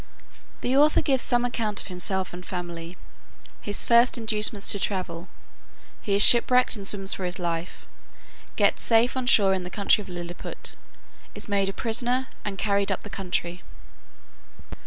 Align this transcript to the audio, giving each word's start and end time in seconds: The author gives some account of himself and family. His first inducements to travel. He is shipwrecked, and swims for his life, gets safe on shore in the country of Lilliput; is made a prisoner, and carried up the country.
The 0.61 0.75
author 0.75 1.03
gives 1.03 1.21
some 1.21 1.45
account 1.45 1.79
of 1.83 1.87
himself 1.89 2.33
and 2.33 2.43
family. 2.43 2.97
His 3.61 3.85
first 3.85 4.17
inducements 4.17 4.71
to 4.71 4.79
travel. 4.79 5.29
He 6.01 6.15
is 6.15 6.23
shipwrecked, 6.23 6.75
and 6.75 6.87
swims 6.87 7.13
for 7.13 7.23
his 7.23 7.37
life, 7.37 7.85
gets 8.55 8.81
safe 8.81 9.15
on 9.15 9.27
shore 9.27 9.53
in 9.53 9.61
the 9.61 9.69
country 9.69 10.01
of 10.01 10.09
Lilliput; 10.09 10.75
is 11.35 11.47
made 11.47 11.69
a 11.69 11.71
prisoner, 11.71 12.25
and 12.43 12.57
carried 12.57 12.91
up 12.91 13.03
the 13.03 13.11
country. 13.11 13.61